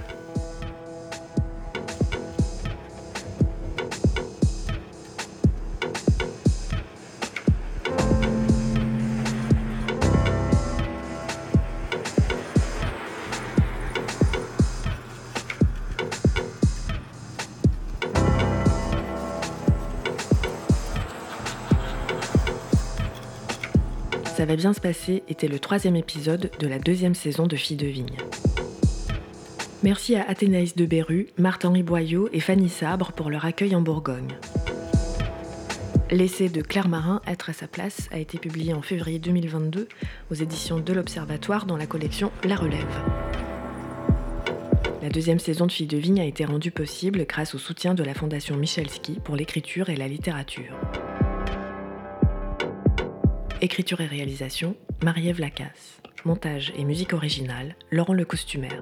Bien 24.55 24.73
se 24.73 24.81
passer 24.81 25.23
était 25.27 25.47
le 25.47 25.59
troisième 25.59 25.95
épisode 25.95 26.49
de 26.59 26.67
la 26.67 26.79
deuxième 26.79 27.13
saison 27.13 27.45
de 27.45 27.55
Filles 27.55 27.77
de 27.77 27.87
Vigne. 27.87 28.17
Merci 29.83 30.15
à 30.15 30.27
Athénaïs 30.27 30.75
de 30.75 30.85
Berru, 30.85 31.27
Martin-Henri 31.37 31.83
Boyau 31.83 32.29
et 32.33 32.39
Fanny 32.39 32.67
Sabre 32.67 33.11
pour 33.11 33.29
leur 33.29 33.45
accueil 33.45 33.75
en 33.75 33.81
Bourgogne. 33.81 34.35
L'essai 36.11 36.49
de 36.49 36.61
Claire 36.61 36.87
Marin, 36.87 37.21
Être 37.27 37.51
à 37.51 37.53
sa 37.53 37.67
place, 37.67 38.09
a 38.11 38.17
été 38.17 38.39
publié 38.39 38.73
en 38.73 38.81
février 38.81 39.19
2022 39.19 39.87
aux 40.31 40.33
éditions 40.33 40.79
de 40.79 40.93
l'Observatoire 40.93 41.67
dans 41.67 41.77
la 41.77 41.85
collection 41.85 42.31
La 42.43 42.55
Relève. 42.55 43.03
La 45.03 45.09
deuxième 45.09 45.39
saison 45.39 45.67
de 45.67 45.71
Filles 45.71 45.87
de 45.87 45.97
Vigne 45.97 46.21
a 46.21 46.25
été 46.25 46.43
rendue 46.43 46.71
possible 46.71 47.25
grâce 47.25 47.53
au 47.53 47.59
soutien 47.59 47.93
de 47.93 48.03
la 48.03 48.15
Fondation 48.15 48.57
Michelski 48.57 49.19
pour 49.23 49.35
l'écriture 49.35 49.89
et 49.89 49.95
la 49.95 50.07
littérature. 50.07 50.75
Écriture 53.61 53.99
et 53.99 54.05
réalisation, 54.05 54.77
Marie-Ève 55.03 55.41
Lacasse. 55.41 56.01
Montage 56.23 56.71
et 56.77 56.85
musique 56.85 57.11
originale, 57.11 57.75
Laurent 57.91 58.13
le 58.13 58.23
Costumaire. 58.23 58.81